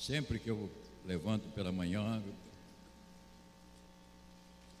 [0.00, 0.70] Sempre que eu
[1.04, 2.22] levanto pela manhã,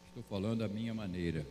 [0.08, 1.46] estou falando a minha maneira.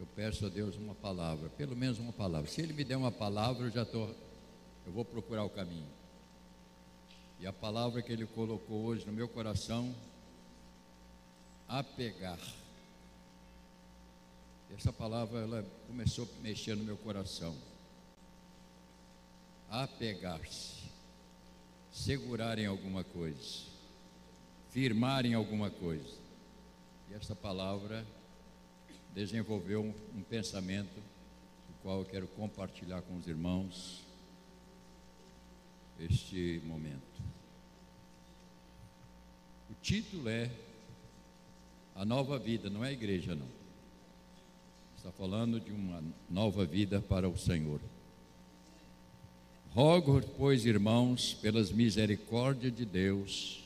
[0.00, 2.50] Eu peço a Deus uma palavra, pelo menos uma palavra.
[2.50, 4.16] Se Ele me der uma palavra, eu já estou,
[4.86, 5.86] eu vou procurar o caminho.
[7.38, 9.94] E a palavra que Ele colocou hoje no meu coração,
[11.68, 12.40] apegar.
[14.74, 17.54] Essa palavra ela começou a mexer no meu coração.
[19.68, 20.91] Apegar-se
[21.92, 23.66] segurar em alguma coisa,
[24.70, 26.16] firmar em alguma coisa.
[27.10, 28.06] E esta palavra
[29.14, 34.02] desenvolveu um, um pensamento, o qual eu quero compartilhar com os irmãos
[36.00, 37.22] este momento.
[39.70, 40.50] O título é
[41.94, 43.48] A Nova Vida, não é a igreja, não.
[44.96, 47.80] Está falando de uma nova vida para o Senhor.
[49.74, 53.64] Rogo, pois, irmãos, pelas misericórdias de Deus,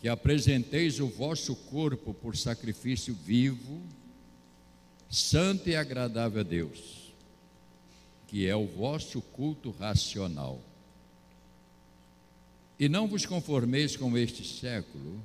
[0.00, 3.80] que apresenteis o vosso corpo por sacrifício vivo,
[5.08, 7.12] santo e agradável a Deus,
[8.26, 10.60] que é o vosso culto racional.
[12.76, 15.22] E não vos conformeis com este século,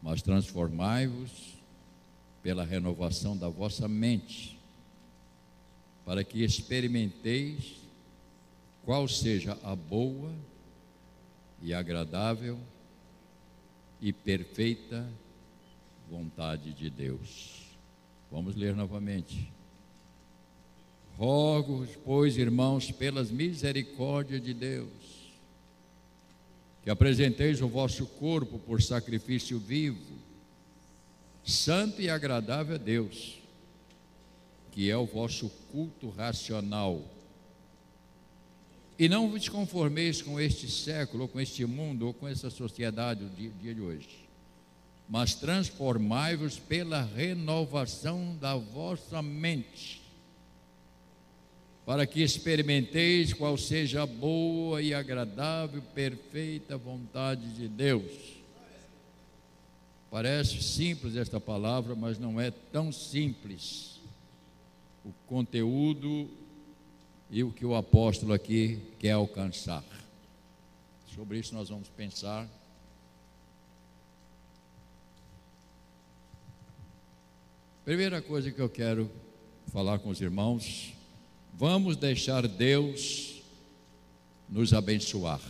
[0.00, 1.56] mas transformai-vos
[2.44, 4.55] pela renovação da vossa mente
[6.06, 7.80] para que experimenteis
[8.84, 10.32] qual seja a boa
[11.60, 12.56] e agradável
[14.00, 15.04] e perfeita
[16.08, 17.76] vontade de Deus.
[18.30, 19.52] Vamos ler novamente.
[21.18, 25.32] Rogo, pois, irmãos, pelas misericórdias de Deus,
[26.84, 30.14] que apresenteis o vosso corpo por sacrifício vivo,
[31.44, 33.45] santo e agradável a Deus
[34.76, 37.02] que é o vosso culto racional.
[38.98, 43.24] E não vos conformeis com este século, ou com este mundo, ou com essa sociedade
[43.24, 44.28] do dia, de hoje,
[45.08, 50.02] mas transformai-vos pela renovação da vossa mente,
[51.86, 58.12] para que experimenteis qual seja a boa e agradável, perfeita vontade de Deus.
[60.10, 63.95] Parece simples esta palavra, mas não é tão simples
[65.06, 66.28] o conteúdo
[67.30, 69.84] e o que o apóstolo aqui quer alcançar.
[71.14, 72.48] Sobre isso nós vamos pensar.
[77.84, 79.08] Primeira coisa que eu quero
[79.68, 80.92] falar com os irmãos,
[81.54, 83.42] vamos deixar Deus
[84.48, 85.40] nos abençoar.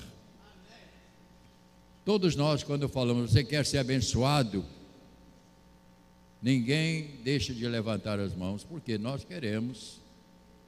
[2.04, 4.62] Todos nós, quando falamos, você quer ser abençoado,
[6.42, 10.00] Ninguém deixa de levantar as mãos, porque nós queremos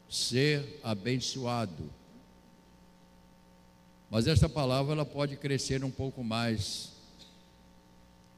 [0.09, 1.91] ser abençoado.
[4.11, 6.93] Mas esta palavra ela pode crescer um pouco mais.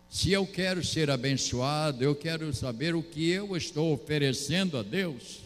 [0.09, 5.41] Se eu quero ser abençoado, eu quero saber o que eu estou oferecendo a Deus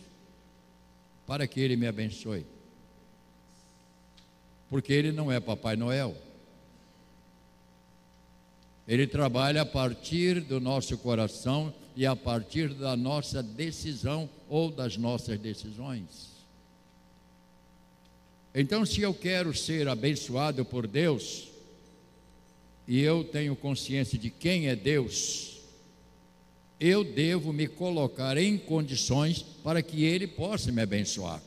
[1.26, 2.46] para que Ele me abençoe.
[4.70, 6.16] Porque Ele não é Papai Noel.
[8.86, 14.96] Ele trabalha a partir do nosso coração e a partir da nossa decisão ou das
[14.96, 16.34] nossas decisões.
[18.54, 21.48] Então, se eu quero ser abençoado por Deus,
[22.86, 25.60] e eu tenho consciência de quem é Deus,
[26.78, 31.42] eu devo me colocar em condições para que Ele possa me abençoar.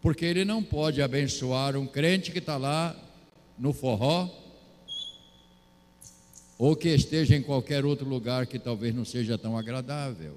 [0.00, 2.96] Porque Ele não pode abençoar um crente que está lá
[3.58, 4.28] no forró,
[6.60, 10.36] ou que esteja em qualquer outro lugar que talvez não seja tão agradável.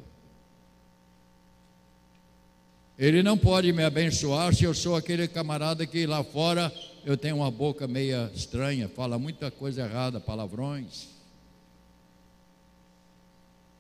[2.97, 6.73] Ele não pode me abençoar se eu sou aquele camarada que lá fora
[7.03, 11.09] eu tenho uma boca meia estranha, fala muita coisa errada, palavrões.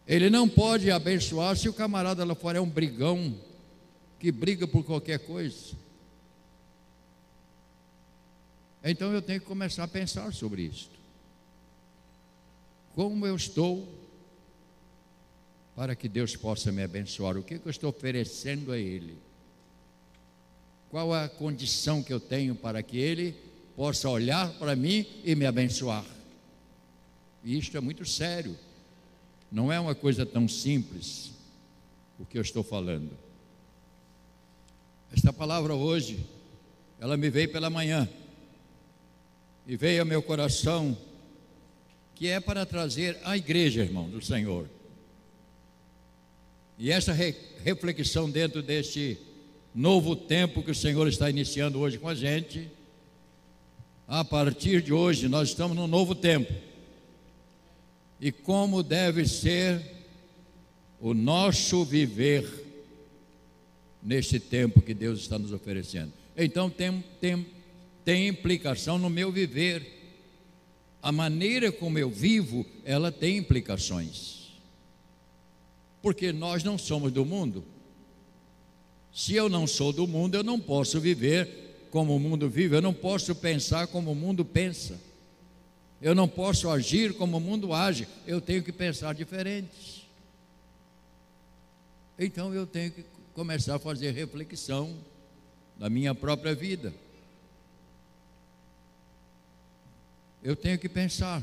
[0.05, 3.33] Ele não pode abençoar se o camarada lá fora é um brigão
[4.19, 5.77] que briga por qualquer coisa.
[8.83, 11.02] Então eu tenho que começar a pensar sobre isso
[12.93, 13.87] como eu estou
[15.75, 17.37] para que Deus possa me abençoar?
[17.37, 19.17] O que, eu estou oferecendo a Ele?
[20.89, 23.35] Qual a condição que eu tenho para que Ele
[23.75, 26.05] possa olhar para mim e me abençoar?
[27.43, 28.55] E isto é muito sério,
[29.51, 31.31] não é uma coisa tão simples
[32.19, 33.11] o que eu estou falando.
[35.11, 36.25] Esta palavra hoje,
[36.99, 38.07] ela me veio pela manhã
[39.65, 40.97] e veio ao meu coração
[42.15, 44.69] que é para trazer à igreja, irmão, do Senhor.
[46.77, 49.17] E essa re reflexão dentro deste
[49.73, 52.69] novo tempo que o Senhor está iniciando hoje com a gente.
[54.07, 56.53] A partir de hoje, nós estamos num novo tempo.
[58.19, 59.81] E como deve ser
[60.99, 62.45] o nosso viver
[64.01, 66.11] neste tempo que Deus está nos oferecendo.
[66.35, 67.45] Então, tem, tem,
[68.03, 70.02] tem implicação no meu viver.
[71.03, 74.53] A maneira como eu vivo, ela tem implicações.
[76.01, 77.65] Porque nós não somos do mundo.
[79.13, 82.81] Se eu não sou do mundo, eu não posso viver como o mundo vive, eu
[82.81, 84.97] não posso pensar como o mundo pensa.
[86.01, 90.09] Eu não posso agir como o mundo age, eu tenho que pensar diferente.
[92.17, 94.97] Então eu tenho que começar a fazer reflexão
[95.77, 96.93] da minha própria vida.
[100.43, 101.41] Eu tenho que pensar.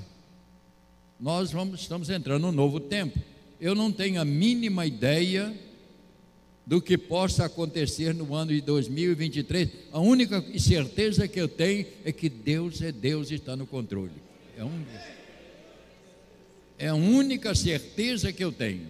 [1.19, 3.19] Nós vamos, estamos entrando num novo tempo.
[3.59, 5.55] Eu não tenho a mínima ideia
[6.67, 9.71] do que possa acontecer no ano de 2023.
[9.91, 14.13] A única certeza que eu tenho é que Deus é Deus e está no controle.
[14.57, 14.85] É, um,
[16.79, 18.89] é a única certeza que eu tenho.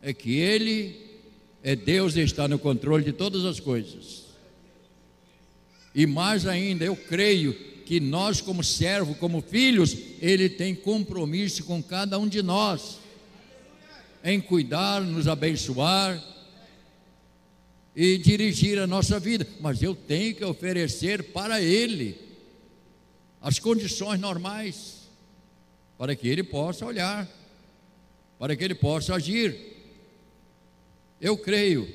[0.00, 0.94] É que Ele
[1.64, 4.26] é Deus e está no controle de todas as coisas.
[5.92, 11.82] E mais ainda, eu creio que nós, como servo, como filhos, Ele tem compromisso com
[11.82, 12.98] cada um de nós
[14.22, 16.22] em cuidar, nos abençoar
[17.96, 22.14] e dirigir a nossa vida, mas eu tenho que oferecer para Ele
[23.40, 25.08] as condições normais,
[25.96, 27.26] para que Ele possa olhar,
[28.38, 29.56] para que Ele possa agir.
[31.18, 31.88] Eu creio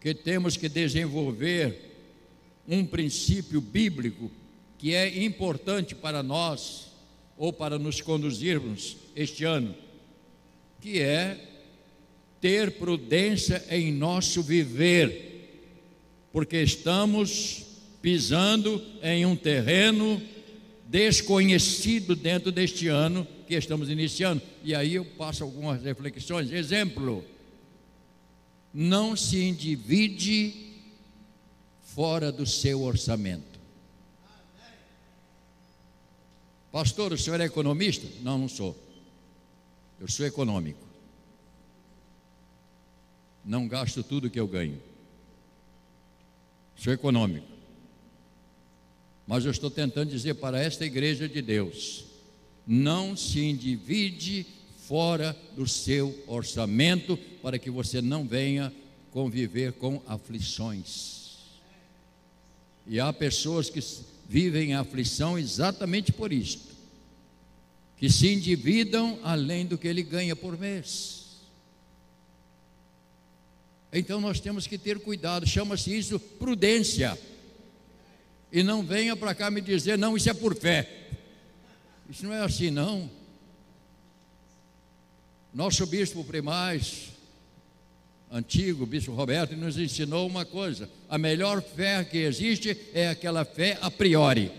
[0.00, 1.92] que temos que desenvolver
[2.66, 4.30] um princípio bíblico
[4.82, 6.88] que é importante para nós,
[7.36, 9.76] ou para nos conduzirmos este ano,
[10.80, 11.38] que é
[12.40, 15.70] ter prudência em nosso viver,
[16.32, 17.62] porque estamos
[18.02, 20.20] pisando em um terreno
[20.88, 24.42] desconhecido dentro deste ano que estamos iniciando.
[24.64, 26.50] E aí eu passo algumas reflexões.
[26.50, 27.24] Exemplo:
[28.74, 30.52] não se endivide
[31.94, 33.51] fora do seu orçamento.
[36.72, 38.08] Pastor, o senhor é economista?
[38.22, 38.76] Não, não sou.
[40.00, 40.92] Eu sou econômico
[43.44, 44.80] não gasto tudo que eu ganho.
[46.76, 47.46] Sou econômico.
[49.26, 52.04] Mas eu estou tentando dizer para esta igreja de Deus:
[52.66, 54.46] não se endivide
[54.86, 58.72] fora do seu orçamento, para que você não venha
[59.10, 61.22] conviver com aflições.
[62.86, 63.80] E há pessoas que
[64.32, 66.74] vivem aflição exatamente por isto,
[67.98, 71.42] que se endividam além do que ele ganha por mês.
[73.92, 77.18] Então nós temos que ter cuidado, chama-se isso prudência.
[78.50, 81.10] E não venha para cá me dizer, não, isso é por fé.
[82.08, 83.10] Isso não é assim, não.
[85.52, 87.11] Nosso bispo primaz,
[88.32, 93.78] antigo bispo Roberto, nos ensinou uma coisa: a melhor fé que existe é aquela fé
[93.82, 94.50] a priori.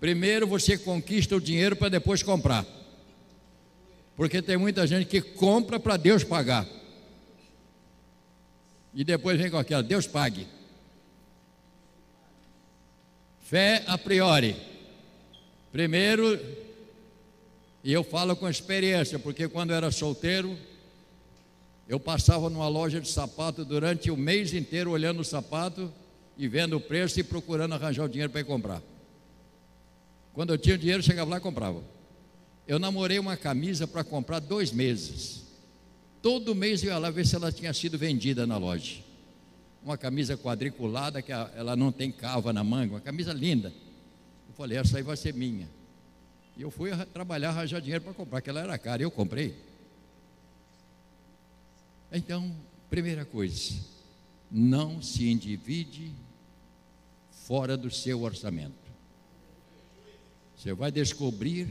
[0.00, 2.66] Primeiro você conquista o dinheiro para depois comprar.
[4.16, 6.66] Porque tem muita gente que compra para Deus pagar.
[8.92, 10.46] E depois vem com aquela, Deus pague.
[13.42, 14.56] Fé a priori.
[15.70, 16.38] Primeiro,
[17.84, 20.58] e eu falo com experiência, porque quando eu era solteiro,
[21.90, 25.92] eu passava numa loja de sapato durante o mês inteiro olhando o sapato
[26.38, 28.80] e vendo o preço e procurando arranjar o dinheiro para ir comprar.
[30.32, 31.82] Quando eu tinha dinheiro, chegava lá e comprava.
[32.64, 35.42] Eu namorei uma camisa para comprar dois meses.
[36.22, 38.98] Todo mês eu ia lá ver se ela tinha sido vendida na loja.
[39.82, 43.72] Uma camisa quadriculada, que ela não tem cava na manga, uma camisa linda.
[44.48, 45.68] Eu falei, essa aí vai ser minha.
[46.56, 49.69] E eu fui trabalhar, arranjar dinheiro para comprar, que ela era cara, eu comprei.
[52.12, 52.54] Então,
[52.88, 53.74] primeira coisa,
[54.50, 56.12] não se endivide
[57.30, 58.74] fora do seu orçamento.
[60.56, 61.68] Você vai descobrir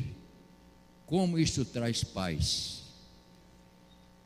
[1.06, 2.80] como isso traz paz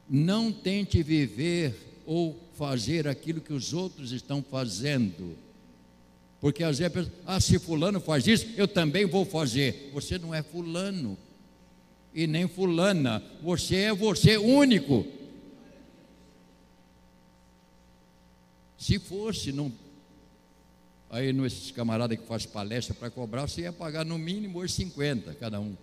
[0.09, 5.35] não tente viver ou fazer aquilo que os outros estão fazendo.
[6.39, 9.89] Porque às vezes, ah, se fulano faz isso, eu também vou fazer.
[9.93, 11.17] Você não é fulano
[12.13, 13.23] e nem fulana.
[13.41, 15.05] Você é você único.
[18.83, 19.71] Se fosse, não,
[21.09, 25.33] aí nesses camaradas que faz palestra para cobrar, você ia pagar no mínimo os 50
[25.35, 25.73] cada um.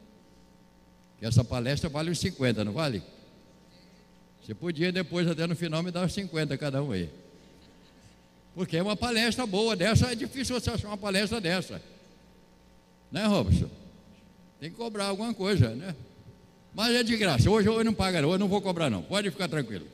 [1.19, 3.03] Que essa palestra vale os 50, não vale?
[4.43, 7.09] Você podia depois, até no final, me dar uns 50 cada um aí.
[8.55, 11.81] Porque é uma palestra boa dessa, é difícil você achar uma palestra dessa.
[13.11, 13.71] Né, Robson?
[14.61, 15.97] Tem que cobrar alguma coisa, né?
[16.75, 17.49] Mas é de graça.
[17.49, 19.01] Hoje eu não pago, hoje eu não vou cobrar, não.
[19.01, 19.87] Pode ficar tranquilo.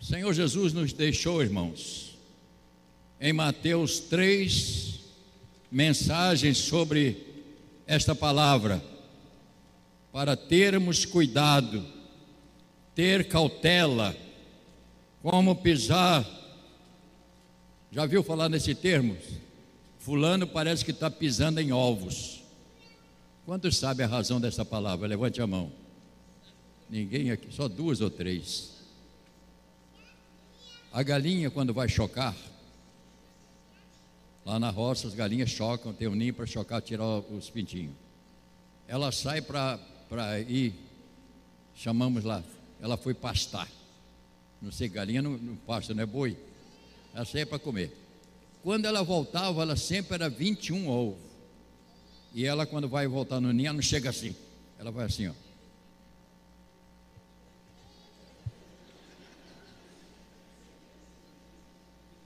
[0.00, 2.16] O Senhor Jesus nos deixou, irmãos,
[3.20, 5.00] em Mateus 3,
[5.70, 7.26] mensagens sobre
[7.86, 8.82] esta palavra,
[10.12, 11.84] para termos cuidado,
[12.94, 14.16] ter cautela,
[15.20, 16.24] como pisar.
[17.90, 19.16] Já viu falar nesse termo?
[19.98, 22.42] Fulano parece que está pisando em ovos.
[23.44, 25.08] Quantos sabem a razão dessa palavra?
[25.08, 25.72] Levante a mão.
[26.88, 28.77] Ninguém aqui, só duas ou três.
[30.92, 32.34] A galinha, quando vai chocar,
[34.44, 37.94] lá na roça, as galinhas chocam, tem um ninho para chocar, tirar os pintinhos.
[38.86, 39.78] Ela sai para
[40.48, 40.74] ir,
[41.74, 42.42] chamamos lá,
[42.80, 43.68] ela foi pastar.
[44.60, 46.36] Não sei, galinha não, não pasta, não é boi.
[47.14, 47.92] Ela saía para comer.
[48.62, 51.18] Quando ela voltava, ela sempre era 21 ovos.
[52.34, 54.34] E ela, quando vai voltar no ninho, ela não chega assim.
[54.78, 55.32] Ela vai assim, ó.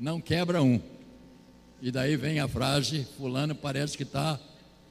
[0.02, 0.80] Não quebra um.
[1.80, 4.36] E daí vem a frase: Fulano parece que está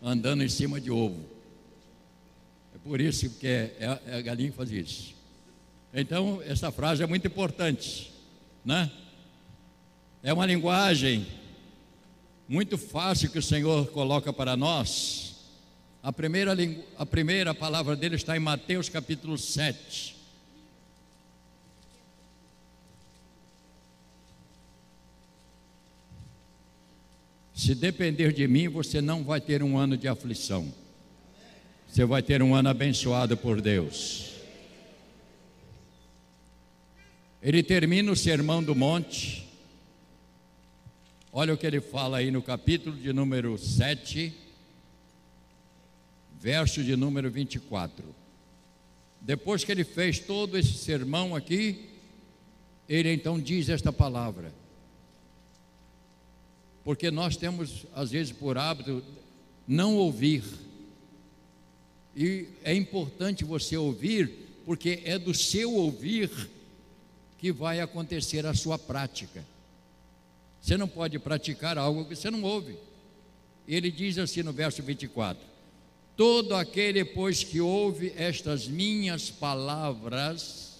[0.01, 1.19] andando em cima de ovo.
[2.73, 5.13] É por isso que é, é, é a galinha que faz isso.
[5.93, 8.09] Então, essa frase é muito importante,
[8.63, 8.89] né?
[10.23, 11.27] É uma linguagem
[12.47, 15.35] muito fácil que o Senhor coloca para nós.
[16.01, 16.55] A primeira,
[16.97, 20.20] a primeira palavra dele está em Mateus capítulo 7.
[27.61, 30.73] Se depender de mim, você não vai ter um ano de aflição.
[31.87, 34.31] Você vai ter um ano abençoado por Deus.
[37.39, 39.47] Ele termina o sermão do monte.
[41.31, 44.33] Olha o que ele fala aí no capítulo de número 7,
[46.39, 48.03] verso de número 24.
[49.21, 51.89] Depois que ele fez todo esse sermão aqui,
[52.89, 54.60] ele então diz esta palavra.
[56.83, 59.03] Porque nós temos, às vezes, por hábito,
[59.67, 60.43] não ouvir.
[62.15, 64.31] E é importante você ouvir,
[64.65, 66.29] porque é do seu ouvir
[67.38, 69.45] que vai acontecer a sua prática.
[70.61, 72.77] Você não pode praticar algo que você não ouve.
[73.67, 75.43] Ele diz assim no verso 24:
[76.15, 80.79] Todo aquele, pois, que ouve estas minhas palavras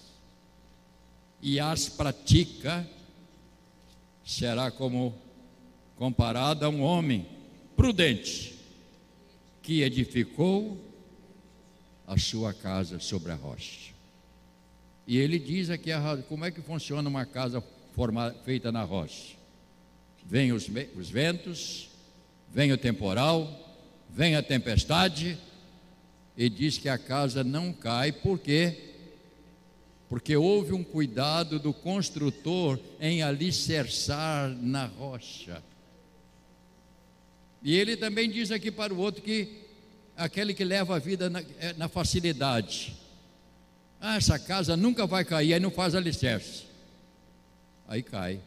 [1.40, 2.88] e as pratica,
[4.24, 5.12] será como
[5.96, 7.26] comparado a um homem
[7.76, 8.54] prudente
[9.62, 10.76] que edificou
[12.06, 13.92] a sua casa sobre a rocha.
[15.06, 15.90] E ele diz aqui
[16.28, 19.36] como é que funciona uma casa formada, feita na rocha.
[20.24, 21.90] Vem os, os ventos,
[22.52, 23.48] vem o temporal,
[24.10, 25.38] vem a tempestade,
[26.36, 28.94] e diz que a casa não cai, por quê?
[30.08, 35.62] Porque houve um cuidado do construtor em alicerçar na rocha.
[37.62, 39.62] E ele também diz aqui para o outro que
[40.16, 42.96] aquele que leva a vida na, é, na facilidade,
[44.00, 46.64] ah, essa casa nunca vai cair, aí não faz alicerce.
[47.86, 48.40] Aí cai.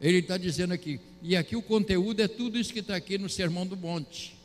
[0.00, 3.28] Ele está dizendo aqui, e aqui o conteúdo é tudo isso que está aqui no
[3.28, 4.36] Sermão do Monte.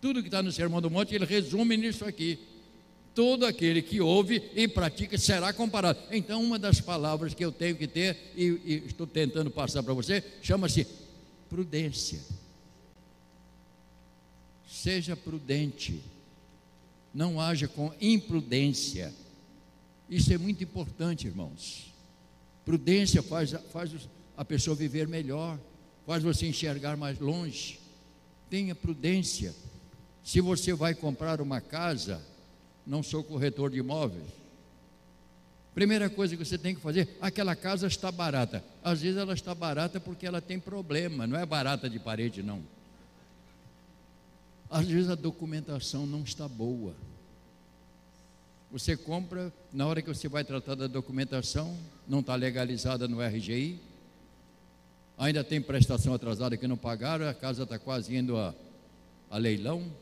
[0.00, 2.38] Tudo que está no Sermão do Monte, ele resume nisso aqui.
[3.14, 5.98] Todo aquele que ouve e pratica será comparado.
[6.12, 9.92] Então, uma das palavras que eu tenho que ter, e, e estou tentando passar para
[9.92, 10.86] você, chama-se
[11.48, 12.20] prudência.
[14.82, 16.02] Seja prudente
[17.12, 19.12] não haja com imprudência.
[20.08, 21.92] Isso é muito importante, irmãos.
[22.64, 23.92] Prudência faz, faz
[24.36, 25.58] a pessoa viver melhor,
[26.06, 27.78] faz você enxergar mais longe.
[28.48, 29.54] Tenha prudência.
[30.24, 32.22] Se você vai comprar uma casa,
[32.86, 34.40] não sou corretor de imóveis.
[35.74, 38.64] Primeira coisa que você tem que fazer, aquela casa está barata.
[38.82, 42.79] Às vezes ela está barata porque ela tem problema, não é barata de parede, não.
[44.70, 46.94] Às vezes a documentação não está boa.
[48.70, 53.80] Você compra, na hora que você vai tratar da documentação, não está legalizada no RGI,
[55.18, 58.54] ainda tem prestação atrasada que não pagaram, a casa está quase indo a,
[59.28, 59.92] a leilão.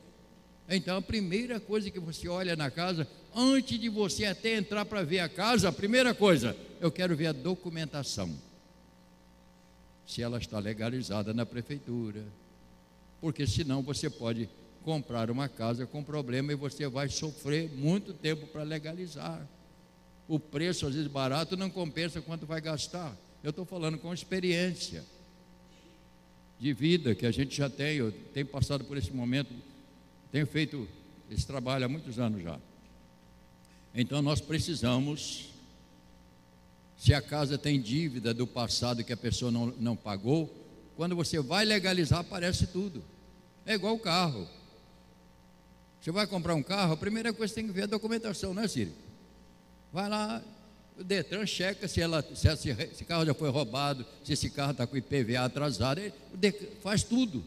[0.68, 5.02] Então, a primeira coisa que você olha na casa, antes de você até entrar para
[5.02, 8.30] ver a casa, a primeira coisa, eu quero ver a documentação.
[10.06, 12.22] Se ela está legalizada na prefeitura.
[13.20, 14.48] Porque senão você pode
[14.82, 19.46] comprar uma casa com problema e você vai sofrer muito tempo para legalizar.
[20.26, 23.16] O preço, às vezes barato, não compensa quanto vai gastar.
[23.42, 25.04] Eu estou falando com experiência
[26.58, 27.96] de vida que a gente já tem.
[27.96, 29.52] Eu tenho passado por esse momento,
[30.32, 30.88] tenho feito
[31.30, 32.58] esse trabalho há muitos anos já.
[33.94, 35.50] Então nós precisamos,
[36.96, 40.50] se a casa tem dívida do passado que a pessoa não, não pagou,
[40.98, 43.04] quando você vai legalizar, aparece tudo.
[43.64, 44.48] É igual o carro.
[46.00, 48.52] Você vai comprar um carro, a primeira coisa que tem que ver é a documentação,
[48.52, 48.92] não é, Círio?
[49.92, 50.42] Vai lá,
[50.98, 54.88] o Detran checa se, ela, se esse, carro já foi roubado, se esse carro está
[54.88, 56.12] com IPVA atrasado, ele
[56.82, 57.44] faz tudo.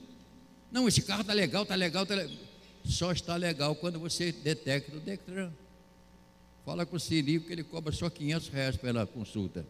[0.71, 2.37] Não, esse carro está legal, está legal, está legal.
[2.85, 5.51] Só está legal quando você detecta o Detran.
[6.65, 9.65] Fala com o Círio que ele cobra só 500 reais pela consulta.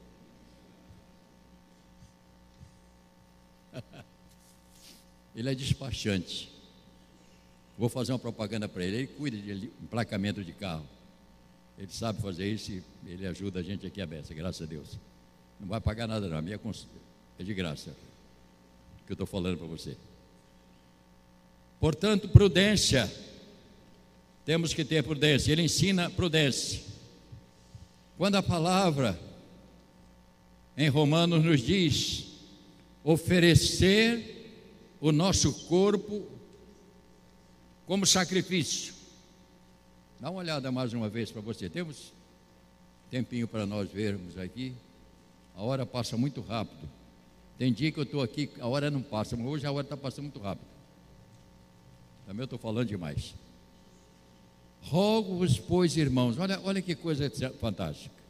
[5.41, 6.51] Ele é despachante.
[7.75, 8.97] Vou fazer uma propaganda para ele.
[8.97, 10.85] Ele cuida de emplacamento de carro.
[11.79, 14.99] Ele sabe fazer isso e ele ajuda a gente aqui a beça, graças a Deus.
[15.59, 16.39] Não vai pagar nada, não.
[16.43, 16.59] Minha
[17.39, 17.89] é de graça.
[19.07, 19.97] Que eu estou falando para você.
[21.79, 23.11] Portanto, prudência.
[24.45, 25.51] Temos que ter prudência.
[25.51, 26.83] Ele ensina prudência.
[28.15, 29.19] Quando a palavra
[30.77, 32.27] em Romanos nos diz
[33.03, 34.40] oferecer
[35.01, 36.27] o nosso corpo
[37.87, 38.93] como sacrifício.
[40.19, 41.67] Dá uma olhada mais uma vez para você.
[41.67, 42.13] Temos
[43.09, 44.73] tempinho para nós vermos aqui.
[45.55, 46.87] A hora passa muito rápido.
[47.57, 49.97] Tem dia que eu estou aqui, a hora não passa, mas hoje a hora está
[49.97, 50.67] passando muito rápido.
[52.25, 53.35] Também eu estou falando demais.
[54.83, 57.29] Rogo-vos, pois, irmãos, olha, olha que coisa
[57.59, 58.20] fantástica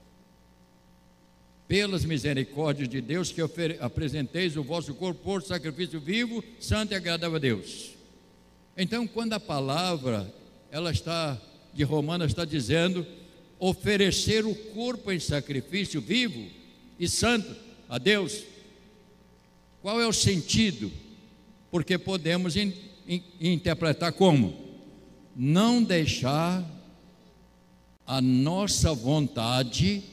[1.72, 3.40] pelas misericórdias de Deus, que
[3.80, 7.92] apresenteis o vosso corpo por sacrifício vivo, santo e agradável a Deus.
[8.76, 10.30] Então, quando a palavra,
[10.70, 11.42] ela está,
[11.74, 13.08] de Romanos, está dizendo,
[13.58, 16.46] oferecer o corpo em sacrifício vivo
[17.00, 17.56] e santo
[17.88, 18.44] a Deus,
[19.82, 20.92] qual é o sentido?
[21.72, 22.74] Porque podemos in,
[23.08, 24.54] in, interpretar como?
[25.34, 26.70] Não deixar
[28.06, 30.11] a nossa vontade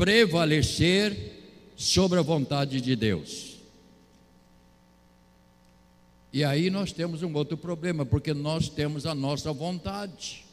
[0.00, 1.14] prevalecer
[1.76, 3.58] sobre a vontade de Deus.
[6.32, 10.46] E aí nós temos um outro problema, porque nós temos a nossa vontade.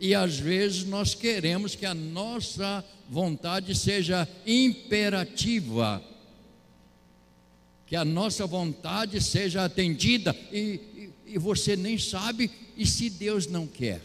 [0.00, 6.02] E às vezes nós queremos que a nossa vontade seja imperativa,
[7.86, 10.80] que a nossa vontade seja atendida, e,
[11.26, 14.00] e, e você nem sabe, e se Deus não quer?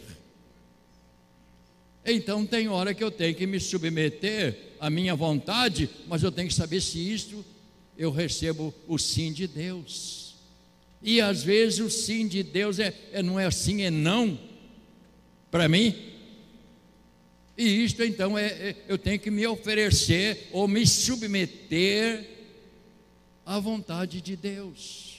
[2.10, 6.48] Então tem hora que eu tenho que me submeter à minha vontade, mas eu tenho
[6.48, 7.44] que saber se isto
[7.98, 10.36] eu recebo o sim de Deus.
[11.02, 14.38] E às vezes o sim de Deus é, é não é sim, é não
[15.50, 15.94] para mim.
[17.56, 22.24] E isto então é, é, eu tenho que me oferecer ou me submeter
[23.44, 25.17] à vontade de Deus.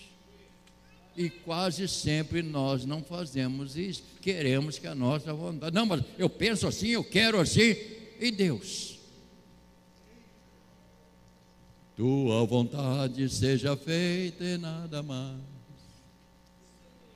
[1.19, 4.01] E quase sempre nós não fazemos isso.
[4.21, 5.75] Queremos que a nossa vontade.
[5.75, 7.75] Não, mas eu penso assim, eu quero assim.
[8.21, 8.97] E Deus?
[11.97, 15.41] Tua vontade seja feita e nada mais.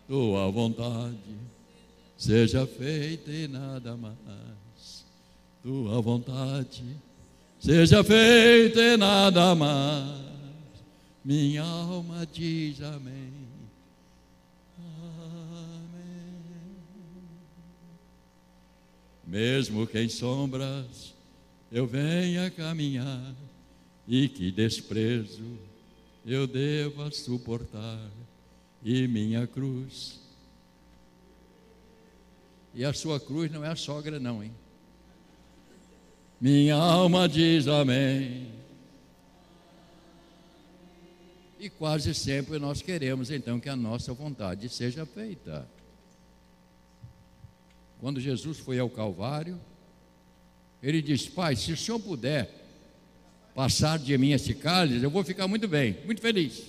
[0.06, 1.38] Tua vontade
[2.18, 5.06] seja feita e nada mais.
[5.64, 6.84] Tua vontade
[7.58, 10.20] seja feita e nada mais.
[11.24, 13.43] Minha alma diz amém.
[19.34, 21.12] Mesmo que em sombras
[21.72, 23.34] eu venha caminhar
[24.08, 25.58] e que desprezo
[26.24, 28.12] eu deva suportar
[28.84, 30.20] e minha cruz.
[32.76, 34.52] E a sua cruz não é a sogra, não, hein?
[36.40, 38.52] Minha alma diz amém.
[41.60, 45.68] E quase sempre nós queremos então que a nossa vontade seja feita.
[48.04, 49.58] Quando Jesus foi ao Calvário,
[50.82, 52.54] ele disse: Pai, se o senhor puder
[53.56, 56.64] passar de mim esse cálice, eu vou ficar muito bem, muito feliz.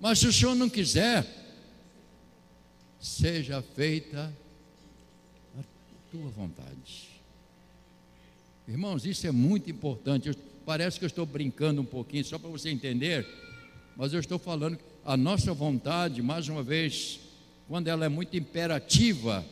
[0.00, 1.26] Mas se o senhor não quiser,
[2.98, 4.32] seja feita
[5.58, 5.62] a
[6.10, 7.10] tua vontade.
[8.66, 10.30] Irmãos, isso é muito importante.
[10.64, 13.26] parece que eu estou brincando um pouquinho, só para você entender,
[13.94, 17.20] mas eu estou falando a nossa vontade, mais uma vez,
[17.68, 19.44] quando ela é muito imperativa,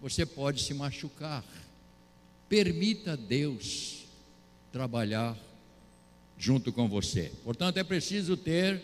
[0.00, 1.44] você pode se machucar.
[2.48, 4.04] Permita Deus
[4.72, 5.36] trabalhar
[6.36, 7.32] junto com você.
[7.44, 8.80] Portanto, é preciso ter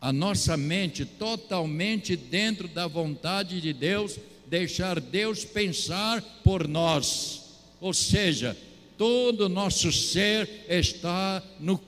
[0.00, 7.42] a nossa mente totalmente dentro da vontade de Deus, deixar Deus pensar por nós.
[7.80, 8.56] Ou seja,
[8.96, 11.80] todo o nosso ser está no,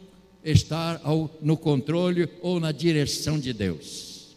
[0.44, 4.36] está ao, no controle ou na direção de Deus.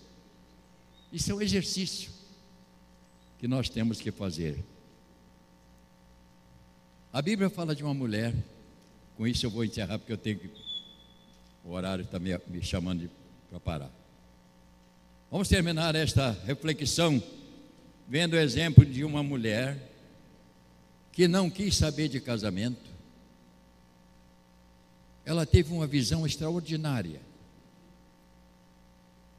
[1.12, 2.15] Isso é um exercício
[3.40, 4.64] que nós temos que fazer.
[7.12, 8.34] A Bíblia fala de uma mulher,
[9.16, 10.50] com isso eu vou encerrar porque eu tenho que.
[11.64, 13.10] O horário está me, me chamando
[13.50, 13.92] para parar.
[15.32, 17.22] Vamos terminar esta reflexão
[18.08, 19.78] vendo o exemplo de uma mulher
[21.12, 22.90] que não quis saber de casamento.
[25.24, 27.22] Ela teve uma visão extraordinária.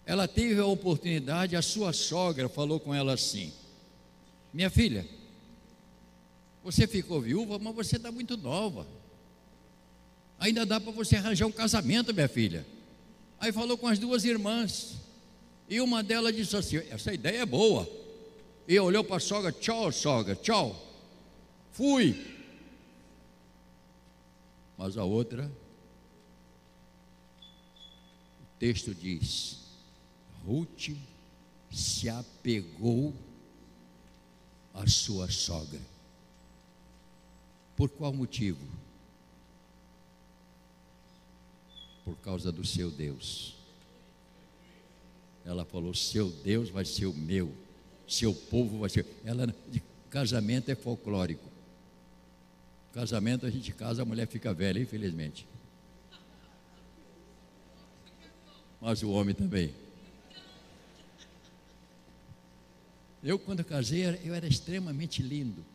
[0.05, 3.53] Ela teve a oportunidade, a sua sogra falou com ela assim:
[4.53, 5.07] Minha filha,
[6.63, 8.87] você ficou viúva, mas você está muito nova.
[10.39, 12.67] Ainda dá para você arranjar um casamento, minha filha.
[13.39, 14.97] Aí falou com as duas irmãs.
[15.69, 17.89] E uma delas disse assim: Essa ideia é boa.
[18.67, 20.83] E olhou para a sogra: Tchau, sogra, tchau.
[21.73, 22.35] Fui.
[24.77, 25.51] Mas a outra,
[28.41, 29.59] o texto diz:
[30.45, 30.91] Ruth
[31.71, 33.15] se apegou
[34.77, 35.81] à sua sogra.
[37.75, 38.65] Por qual motivo?
[42.05, 43.57] Por causa do seu Deus.
[45.45, 47.53] Ela falou: Seu Deus vai ser o meu,
[48.07, 49.07] seu povo vai ser.
[49.25, 49.53] Ela,
[50.11, 51.49] casamento é folclórico.
[52.93, 55.47] Casamento a gente casa, a mulher fica velha, infelizmente.
[58.81, 59.86] Mas o homem também.
[63.27, 65.67] Eu, quando casei, eu era extremamente lindo.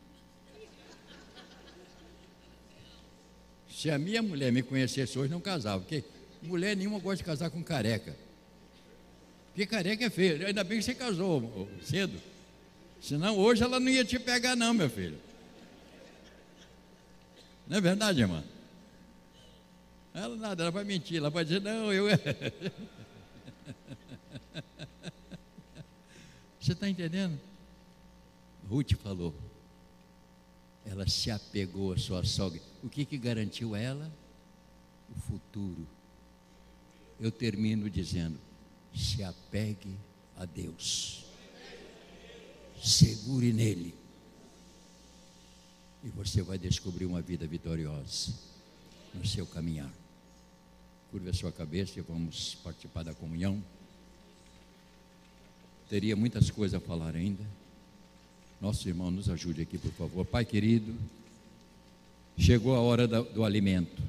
[3.70, 6.02] Se a minha mulher me conhecesse hoje, não casava, porque
[6.40, 8.16] mulher nenhuma gosta de casar com careca.
[9.48, 10.46] Porque careca é feio.
[10.46, 12.18] Ainda bem que você casou cedo.
[13.02, 15.18] Senão hoje ela não ia te pegar, não, meu filho.
[17.68, 18.42] Não é verdade, irmã?
[20.14, 22.06] Ela nada, ela vai mentir, ela vai dizer, não, eu.
[26.62, 27.36] Você está entendendo?
[28.68, 29.34] Ruth falou.
[30.86, 32.60] Ela se apegou à sua sogra.
[32.84, 34.08] O que, que garantiu ela?
[35.10, 35.84] O futuro.
[37.18, 38.38] Eu termino dizendo:
[38.94, 39.96] se apegue
[40.36, 41.24] a Deus.
[42.80, 43.94] Segure nele
[46.04, 48.32] e você vai descobrir uma vida vitoriosa
[49.14, 49.92] no seu caminhar.
[51.10, 53.62] Curva a sua cabeça e vamos participar da comunhão.
[55.92, 57.44] Teria muitas coisas a falar ainda.
[58.62, 60.24] Nosso irmão, nos ajude aqui, por favor.
[60.24, 60.94] Pai querido,
[62.38, 64.02] chegou a hora do, do alimento.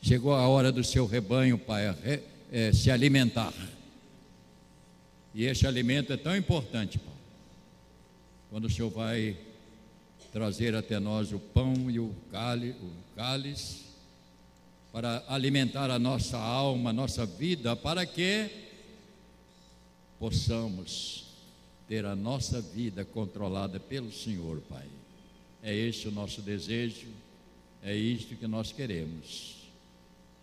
[0.00, 2.20] Chegou a hora do seu rebanho, Pai, re,
[2.52, 3.52] é, se alimentar.
[5.34, 7.14] E este alimento é tão importante, Pai.
[8.48, 9.36] Quando o Senhor vai
[10.32, 13.80] trazer até nós o pão e o cálice, o cálice
[14.92, 18.61] para alimentar a nossa alma, a nossa vida, para que
[20.22, 21.24] possamos
[21.88, 24.86] ter a nossa vida controlada pelo Senhor, Pai.
[25.60, 27.08] É este o nosso desejo,
[27.82, 29.56] é isto que nós queremos.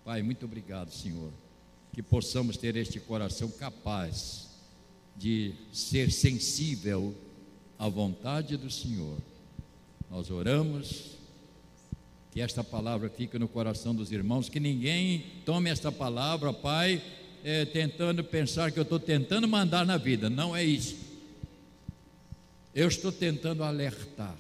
[0.04, 1.32] Pai, muito obrigado, Senhor,
[1.94, 4.50] que possamos ter este coração capaz
[5.16, 7.16] de ser sensível
[7.78, 9.18] à vontade do Senhor
[10.10, 11.12] nós oramos,
[12.32, 17.02] que esta palavra fique no coração dos irmãos, que ninguém tome esta palavra, Pai,
[17.44, 20.30] é, tentando pensar que eu estou tentando mandar na vida.
[20.30, 20.98] Não é isso.
[22.74, 24.38] Eu estou tentando alertar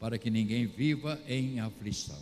[0.00, 2.20] para que ninguém viva em aflição.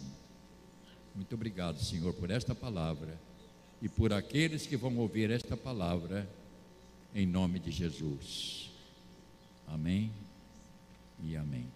[1.14, 3.18] Muito obrigado, Senhor, por esta palavra
[3.80, 6.28] e por aqueles que vão ouvir esta palavra,
[7.14, 8.70] em nome de Jesus.
[9.68, 10.11] Amém
[11.22, 11.74] e amém.